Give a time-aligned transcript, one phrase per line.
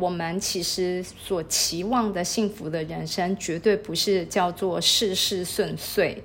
[0.00, 6.22] 我们其实所期望的幸福的人生，绝对不是叫做事事顺遂。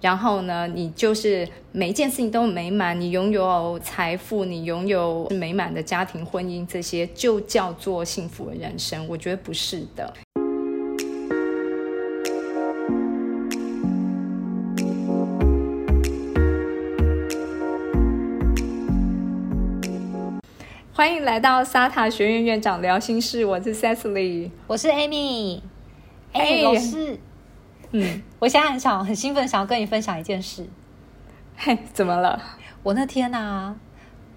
[0.00, 9.08] 然后呢，你就是每一件事情都美满，你拥有财富，你拥有美满的家庭、婚姻，这些就叫做幸福的人生。
[9.08, 10.12] 我觉得不是的。
[20.96, 25.60] 欢迎来到沙塔学院院长聊心事，我是 Cecily，我是 Amy。
[26.32, 27.20] 哎，老师。
[27.90, 30.66] 嗯，我现在很想很兴奋，想要跟你分享一件事。
[31.54, 32.42] 嘿，怎么了？
[32.82, 33.76] 我那天啊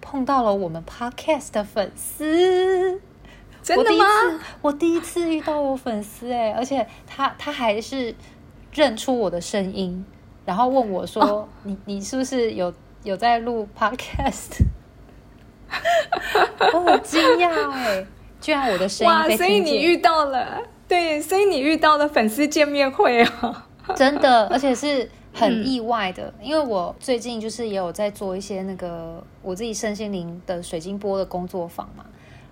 [0.01, 2.99] 碰到了我们 Podcast 的粉丝，
[3.63, 4.05] 真的吗？
[4.61, 8.13] 我第一次遇到我粉丝哎，而且他他还是
[8.73, 10.05] 认出我的声音，
[10.45, 14.65] 然后问我说：“你你是不是有有在录 Podcast？”
[16.73, 18.05] 我好惊讶哎，
[18.41, 20.61] 居然我的声音被所以你遇到了。
[20.87, 32.03] 对，所以你遇到了粉丝见面会啊， 真的，而且是很意外的，因为我最近就是也有在做一些那个我自己身心灵的水晶波的工作坊嘛，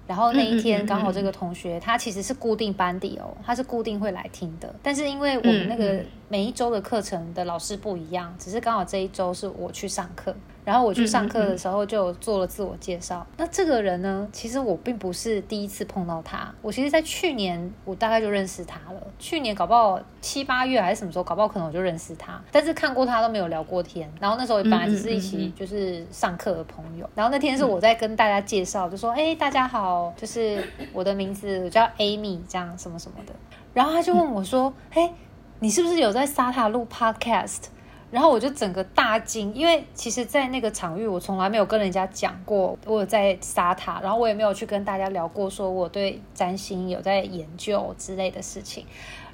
[0.06, 10.36] 然后那一天刚好这个同学他其实是固定班底哦，他是固定会来听的，但是因为我们那个每一周的课程的老师不一样，只是刚好这一周是我去上课。
[10.68, 13.26] 然后我去上课的时候就做了自我介绍。
[13.38, 16.54] 那这个人呢，其实我并不是第一次碰到他。
[16.62, 19.02] 我其实，在去年我大概就认识他了。
[19.18, 22.38] 去年搞不好七八月还是什么时候，搞不好可能我就认识他。
[22.52, 24.12] 但是看过他都没有聊过天。
[24.20, 27.10] 然后那时候本来只是一起就是上课的朋友。
[27.16, 33.34] 然后那天是我在跟大家介绍，就说：“哎，大家好，就是我的名字我叫 Amy，这样什么什么的。”
[33.74, 35.14] 然后他就问我说：“哎，
[35.60, 37.68] 你是不是有在沙塔录 Podcast？”
[38.10, 48.86] 然后我就整个大惊，因为其实，在那个场域，我从来没有跟人家讲过我有在杀他，然后我也没有去跟大家聊过，说我对占星有在研究之类的事情。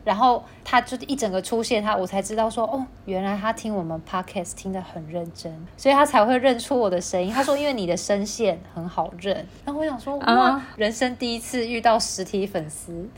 [0.03, 7.31] 然后他就一整个出现，他我才知道说，哦，原来他听我们 podcast 听得很认真，所以他才会认出我的声音。
[7.31, 9.47] 他说，因为你的声线很好认。
[9.63, 13.07] 然后我想说，哇，人生第一次遇到实体粉丝。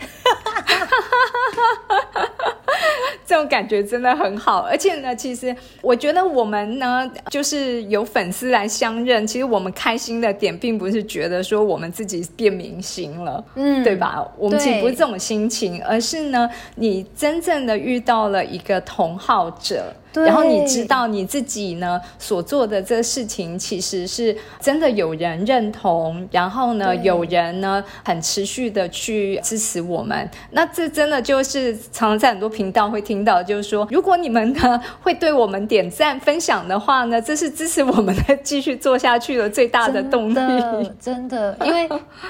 [3.26, 14.26] 这种感觉真的很好，而且呢，其实我觉得我们呢，就是有粉丝来相认，其实我们开心的点，并不是觉得说我们自己变明星了，嗯，对吧？
[14.38, 19.92] 我们其实不是这种心情，而是呢，你真正的遇到了一个同好者。
[20.24, 30.30] 然后你知道你自己呢所做的这个事情，其实是真的有人认同，然后呢有人呢很持续的去支持我们。
[30.52, 40.92] 那这真的就是常常在很多频道会听到，就是说如果你们呢 会对我们点赞分享的话呢，这是支持我们的继续做下去的最大的动力。
[41.00, 41.90] 真的，因为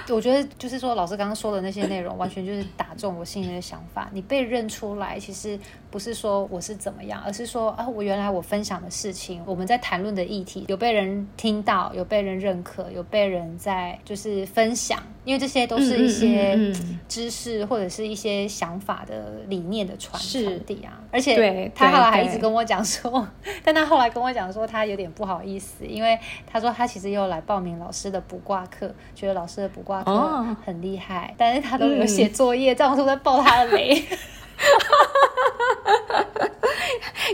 [0.09, 4.09] 我觉得就是说老师刚刚说的那些内容，完全就是打中我心里的想法。
[4.11, 5.59] 你被认出来，其实
[5.91, 7.74] 不是说我是怎么样，而是说。
[7.75, 16.57] 啊，我原来我分享的事情，我们在谈论的议题，有被人听到，有被人认可，有被人在就是分享，因为这些都是一些
[17.07, 21.01] 知识或者是一些想法的理念的传传递啊。
[21.11, 23.27] 而且他后来还一直跟我讲说，
[23.63, 34.03] 但他后来跟我讲说，他有点不好意思，因为他说他其实又来报名老师的卜卦课，觉得老师的卜卦课很厉害，但是他都有写作业，这样都在爆他的雷。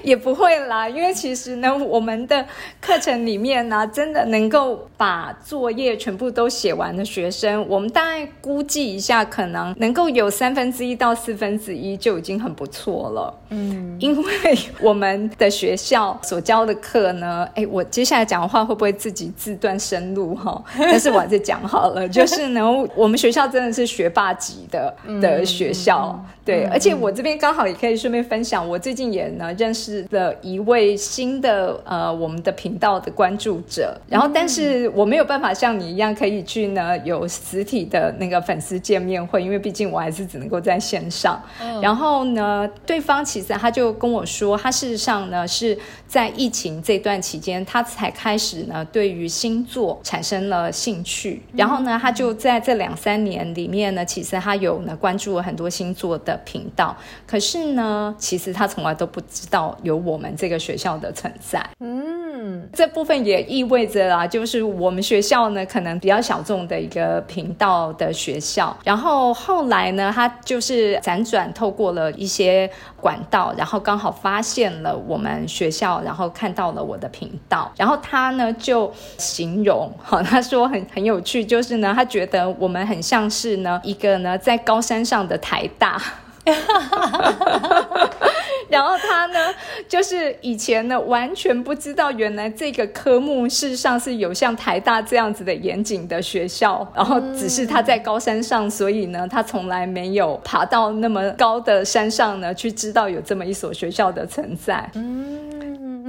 [0.03, 2.45] 也不会啦，因为其实呢，我们的
[2.79, 13.33] 课程里面呢，真的能够把作业全部都写完的学生，我们大概估计一下，可能能够有三分之一到四分之一就已经很不错了。
[13.49, 20.63] 嗯，因为我们的学校所教的课呢，哎，我接下来讲的话会不会自己自断生路哈？
[20.77, 22.61] 但是我还是讲好了，就是呢，
[22.95, 29.90] 我们学校真的是学霸级的的学校，对，而且我这边刚好也可以顺便分享，我最近也呢认识。
[30.03, 41.41] 的一位新的呃，我们的频道的关注者，然后但是我没有办法像你一样可以去呢有实体的那个粉丝见面会，因为毕竟我还是只能够在线上。
[41.81, 45.77] 然后呢，对方其实他就跟我说，他事实上呢是
[46.07, 51.41] 在疫情这段期间，他才开始呢对于星座产生了兴趣。
[51.53, 56.95] 然后呢，他就在这两三年里面呢，其实他有呢关注了很多星座的频道，
[57.25, 59.77] 可是呢，其实他从来都不知道。
[59.83, 68.75] 有我们这个学校的存在，嗯，嗯，这部分也意味着啦，就是我们学校呢，可能比较小众的一个频道的学校。
[68.83, 72.69] 然后后来呢，他就是辗转透过了一些
[72.99, 77.71] 管道，然后刚好发现了我们学校，然后看到了我的频道。
[77.77, 86.01] 然后他呢就形容，哈，他说很很有趣，就是呢，他觉得我们很像是呢一个呢在高山上的台大。
[88.73, 89.53] 然后他呢，
[89.87, 104.89] 就是以前呢完全不知道，原来这个科目事实上是有像台大这样子的严谨的学校，然后只是他在高山上，所以呢他从来没有爬到那么高的山上呢，去知道有这么一所学校的存在。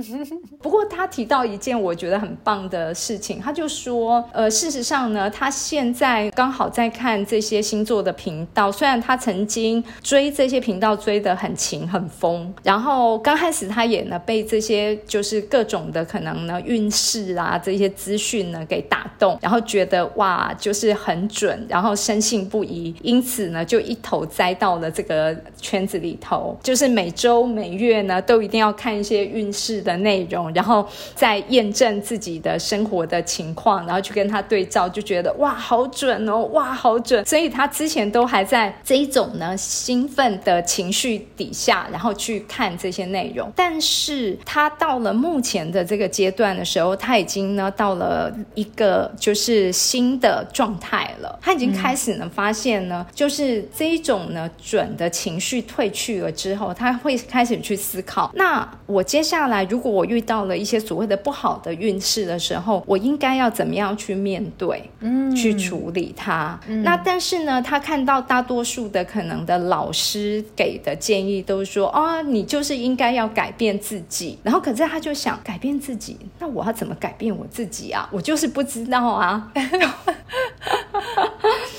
[0.60, 29.91] 不过他提到一件我觉得很棒的事情，他就说，呃，事实上呢，他现在刚好在看这些星座的频道，虽然他曾经追这些频道追得很勤很疯，然后刚开始他也呢被这些就是各种的可能呢运势啊这些资讯呢给打动，然后觉得哇就是很准，然后深信不疑，因此呢就一头栽到了这个圈子里头，就是每周每月呢都一定要看一些运势的。
[29.98, 37.24] 内容，然后再验证自己的生活的情况，然后去跟他对照，就觉得哇，好准哦，哇，好准。
[37.24, 43.50] 所以他之前都还在这一种呢兴奋的情绪底下，然后去看这些内容。
[43.56, 51.38] 但是他到了目前的这个阶段的时候，他已经呢到了一个就是新的状态了。
[51.40, 59.66] 他已经开始呢发现呢，就是这一种呢准的情绪退去了之后，他会开始去思考，那我接下来。
[59.72, 66.58] 如果我遇到了一些所谓的不好的运势的时候，我应该要怎么样去面对，嗯，去处理它？
[66.82, 74.38] 那但是呢，他看到大多数的可能的老师给的建议都是说，啊，你就是应该要改变自己。
[74.42, 78.08] 然后可是他就想改变自己，那我要怎么改变我自己啊？
[78.12, 79.50] 我就是不知道啊。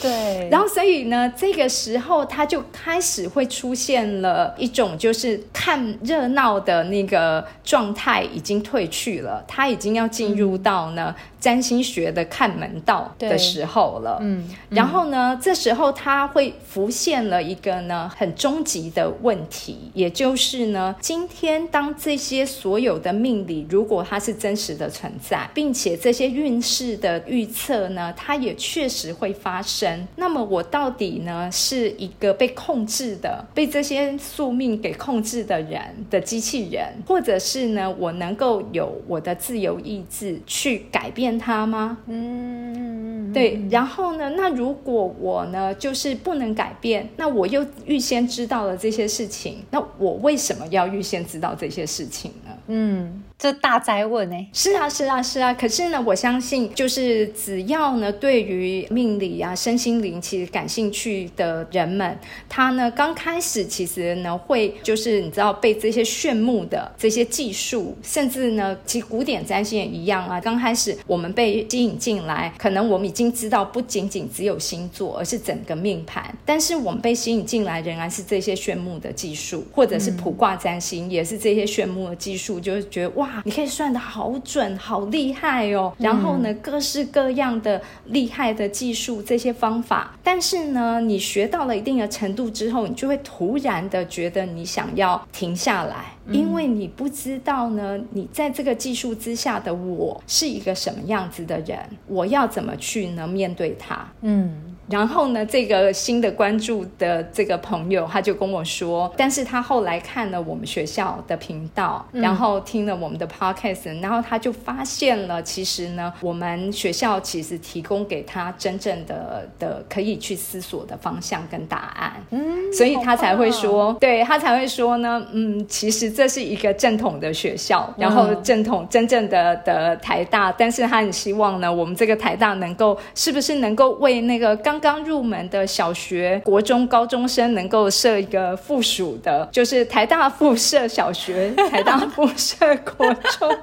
[0.02, 11.16] 对，然后所以呢，这个时候他就开始会出现了一种就是看热闹的那个状态已经退去了，他已经要进入到呢。
[11.44, 41.38] 占星学的看门道的时候了，嗯，然后呢，这时候他会浮现了一个呢很终极的问题，也就是呢，今天当这些所有的命理如果它是真实的存在，并且这些运势的预测呢，它也确实会发生，那么那么我到底呢是一个被控制的、被这些宿命给控制的人的机器人，或者是呢我能够有我的自由意志去改变？
[41.38, 42.00] 它吗？
[42.08, 43.03] 嗯，
[43.34, 43.60] 对。
[43.70, 44.30] 然后呢？
[44.38, 52.52] 那如果我呢，就是不能改变，那我又预先知道了这些事情，那我为什么要预先知道这些事情呢？
[52.68, 53.24] 嗯。
[53.36, 55.54] 这大灾问哎，是啊，是啊，是啊。
[55.54, 70.40] 可是呢，我相信，就是只要呢，对于命理啊、身心灵其实感兴趣的人们，他呢刚开始其实呢会就是你知道被这些炫目的这些技术，甚至呢，其实古典占星也一样啊。
[70.40, 76.36] 刚开始我们被吸引进来，可能我们已经知道不仅仅只有星座，而是整个命盘。
[76.46, 83.42] 但是我们被吸引进来仍然是这些炫目的技术，或者是卜卦占星也是这些炫目的技术，就是觉得哇。
[83.46, 85.94] 你可以算的好准，好厉害哦。
[85.98, 90.18] 然后呢，各式各样的厉害的技术，这些方法。
[90.24, 104.08] 但是呢，你学到了一定的程度之后，你就会突然的觉得你想要停下来，因为你不知道呢，你在这个技术之下的我是一个什么样子的人，我要怎么去呢面对它？
[104.22, 104.73] 嗯。
[104.90, 143.56] 然后呢，这个新的关注的这个朋友，他就跟我说，但是他后来看了我们学校的频道，然后听了我们的 podcast，然后他就发现了，其实呢，我们学校其实提供给他真正的的可以去思索的方向跟答案，嗯，所以他才会说，对他才会说呢，嗯，其实这是一个正统的学校，然后正统真正的的台大，但是他很希望呢，我们这个台大能够是不是能够为那个刚刚刚入门的小学、国中、高中生能够设一个附属的，就是台大附设小学、台大附设国中，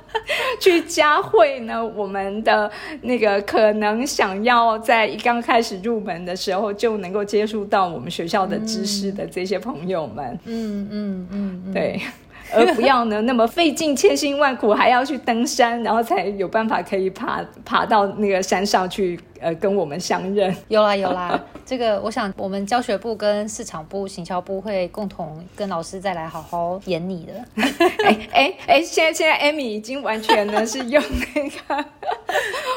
[0.61, 2.71] 去加会呢我们的
[3.02, 10.38] 那个可能想要在一刚开始入门的时候就能够接触到我们学校的知识的这些朋友们。
[10.45, 12.00] 嗯嗯嗯，对。
[12.52, 20.54] 而不要呢那么费尽千辛万苦，还要去登山，然后才有办法可以爬爬到那个山上去呃跟我们相认。
[20.68, 27.32] 有 啦有啦， 这个我想我们教学部跟市场部、行销部会共同跟老师再来好好演你的。
[28.04, 31.02] 哎哎哎，现在现在艾米已经完全呢是用
[31.35, 31.85] 那个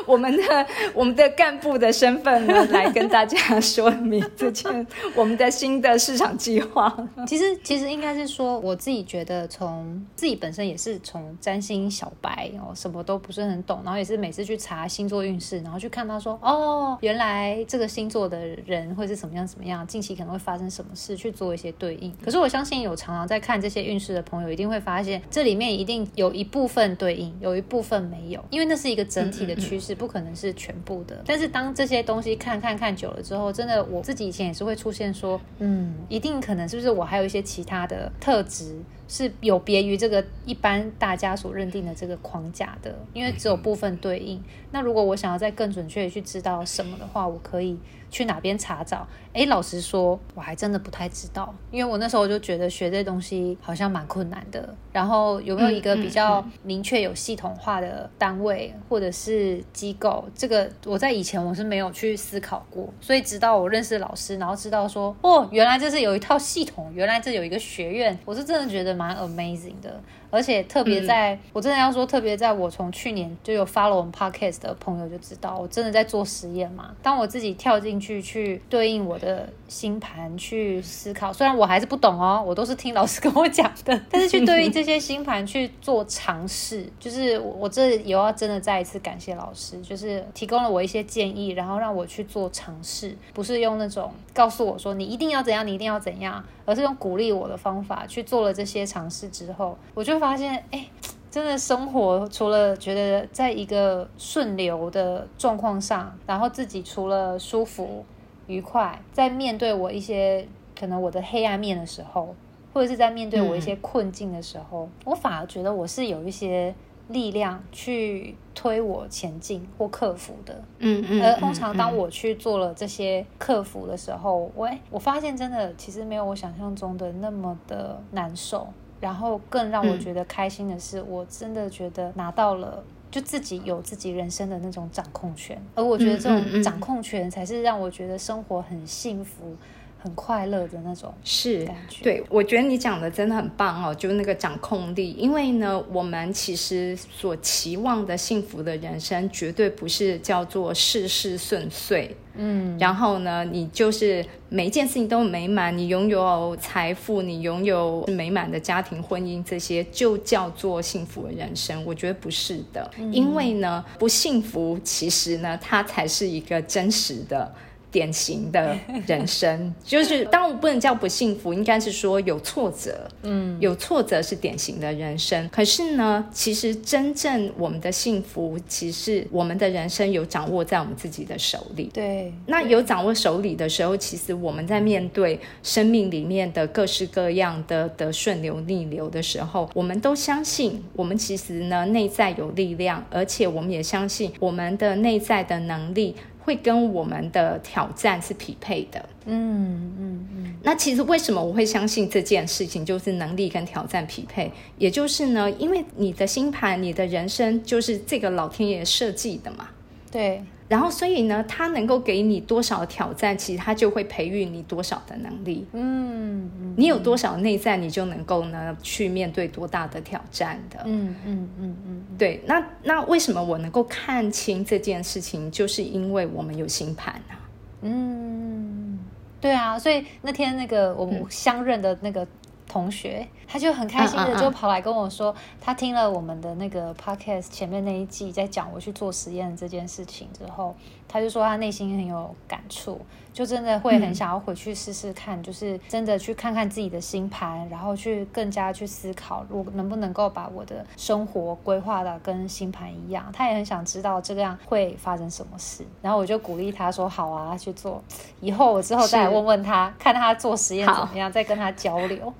[0.05, 6.93] 我们的我们的干部的身份呢来跟大家说明这件我们的新的市场计划。
[7.27, 16.52] 其实其实应该是说，我自己觉得从自己本身也是从占星小白哦，什么都不是很懂，然后也是每次去查星座运势，然后去看他说哦，
[17.01, 22.13] 原来这个星座的人会是什么样怎么样，近期可能会发生什么事，去做一些对应。
[22.23, 31.21] 可是我相信有常常在看这些运势的朋友，一定会发现这里面一定有一部分对应，有一部分没有，因为那是一个整体的趋势，不可能是全部的。
[31.25, 38.79] 但是当这些东西看看看久了之后，真的我自己以前也是会出现说，嗯，一定可能是不是我还有一些其他的特质。
[39.13, 44.43] 是有别于这个一般大家所认定的这个框架的，因为只有部分对应。
[44.71, 47.77] 那如果我想要再更准确的去知道什么的话，我可以
[48.13, 49.07] 去哪边查找？
[49.33, 54.75] 哎，老实说，我还真的不太知道，因为我那时候就觉得学这东西好像蛮困难的。
[54.91, 60.23] 然后有没有一个比较明确、有系统化的单位或者是机构？
[60.35, 62.87] 这个我在以前我是没有去思考过。
[63.01, 69.99] 所以直到我认识老师，然后知道说，哦，原来这是有一套系统，原来这有一个学院，我是真的觉得蛮 amazing 的。
[70.33, 76.89] 而且特别在我真的要说，特别在我从去年就有 follow 我们 podcast 的朋友就知道，我真的在做实验嘛。
[77.03, 100.13] 当我自己跳进去去对应我的星盘去思考，虽然我还是不懂哦，我都是听老师跟我讲的， 但是去对应这些星盘去做尝试，就是我这也要真的再一次感谢老师，就是提供了我一些建议，然后让我去做尝试，不是用那种告诉我说你一定要怎样，你一定要怎样，而是用鼓励我的方法去做了这些尝试之后，我就。
[100.23, 100.87] 发现哎，
[101.29, 108.05] 真的生活除了觉得在一个顺流的状况上，然后自己除了舒服
[108.47, 110.47] 愉快，在面对我一些
[110.79, 112.33] 可能我的黑暗面的时候，
[112.73, 116.73] 或者是在面对我一些困境的时候，我反而觉得我是有一些
[117.07, 120.61] 力量去推我前进或克服的。
[120.79, 121.23] 嗯嗯。
[121.23, 128.67] 而通常当我去做了这些克服的时候，我我发现真的其实没有我想象中的那么的难受。
[129.01, 132.81] 然后更让我觉得开心的是，我真的觉得拿到了，
[133.11, 139.57] 就自己有自己人生的那种掌控权，而我觉得这种掌控权才是让我觉得生活很幸福。
[140.03, 145.13] 很快乐的那种是感觉，对我觉得你讲的真的很棒哦，就是那个掌控力。
[145.13, 161.81] 因为呢，我们其实所期望的幸福的人生，绝对不是叫做事事顺遂，嗯，然后呢，你就是每一件事情都美满，你拥有财富，你拥有美满的家庭婚姻，这些就叫做幸福的人生。
[161.85, 167.55] 我觉得不是的，因为呢，不幸福其实呢，它才是一个真实的。
[167.93, 175.47] 典型的人生， 就是当然不能叫不幸福，应该是说有挫折，嗯，有挫折是典型的人生。
[175.49, 181.91] 可是呢，其实真正我们的幸福，其实我们的人生有掌握在我们自己的手里。
[181.93, 196.15] 对，那有掌握手里的时候，其实我们在面对生命里面的各式各样的的顺流逆流的时候，我们都相信，我们其实呢内在有力量，而且我们也相信我们的内在的能力。
[196.43, 199.03] 会跟我们的挑战是匹配的。
[199.25, 200.53] 嗯嗯嗯。
[200.63, 204.51] 那其实为什么我会相信这件事情，就是能力跟挑战匹配？
[204.77, 209.69] 也就是呢，因为你的星盘，你的人生就是这个老天爷设计的嘛。
[210.11, 210.43] 对。
[210.69, 215.67] 然后，所以呢，他能够给你多少挑战，其实他就会培育你多少的能力。
[215.73, 220.79] 嗯，你有多少内在，你就能够呢去面对多大的挑战的。
[220.85, 222.41] 嗯嗯嗯嗯，对。
[222.45, 227.39] 那那为什么我能够看清这件事情，就是因为我们有星盘啊。
[227.81, 228.99] 嗯，
[229.39, 229.77] 对啊。
[229.77, 232.27] 所以那天那个我们相认的那个。
[232.65, 240.75] 同学，他就很开心的就跑来跟我说，他听了我们的那个 podcast 前面那一季在讲我去做实验这件事情之后，
[241.07, 242.99] 他就说他内心很有感触。
[243.31, 253.25] 就真的会很想要回去试试看，就是真的去看看自己的星盘，然后去更加去思考，我能不能够把我的生活规划的跟星盘一样。
[253.33, 258.03] 他也很想知道这样会发生什么事，然后我就鼓励他说：“好啊，去做。
[258.39, 262.31] 以后我之后再来问问他，看他做实验怎么样，再跟他交流。”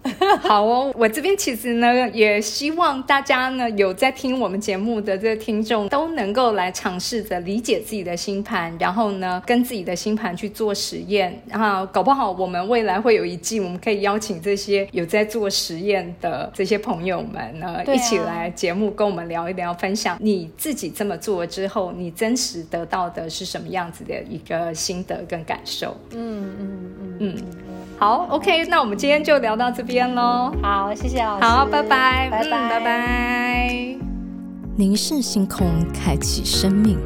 [0.47, 10.73] 好哦，我这边其实呢，也希望大家呢有在听我们节目的这个听众都能够来尝试着理解自己的星盘，然后呢跟自己的星盘去做。
[10.73, 25.95] 实验，然后搞不好我们未来会有一季，我们可以邀请这些有在做实验的这些朋友们呢，一起来节目跟我们聊一聊，分享你自己这么做之后，你真实得到的是什么样子的一个心得跟感受。
[26.11, 27.35] 嗯嗯嗯嗯，
[28.03, 30.53] 好，OK，那我们今天就聊到这边喽。
[30.61, 31.45] 好，谢谢老师。
[31.45, 33.97] 好，拜拜，拜拜，拜拜。
[34.75, 36.97] 凝视星空，开启生命。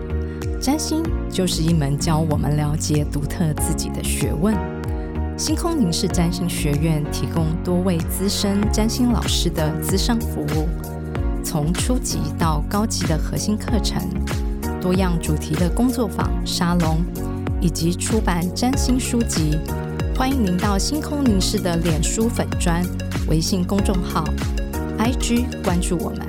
[0.59, 4.55] 占星就是一门教我们了解独特自己的学问。
[5.37, 10.67] 星空凝视占星学院提供多位资深占星老师的资商服务，
[11.43, 14.01] 从初级到高级的核心课程，
[14.81, 16.97] 多样主题的工作坊、沙龙，
[17.61, 19.59] 以及出版占星书籍。
[20.17, 22.83] 欢迎您到星空凝视的脸书粉砖、
[23.27, 24.23] 微信公众号、
[24.97, 26.26] IG 关注我们。